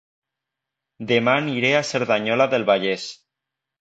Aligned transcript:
Dema 1.11 1.35
aniré 1.41 1.73
a 1.81 1.85
Cerdanyola 1.93 2.49
del 2.55 2.67
Vallès 2.71 3.07